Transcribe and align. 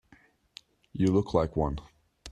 You 0.93 1.11
look 1.11 1.35
like 1.35 1.55
one. 1.55 1.77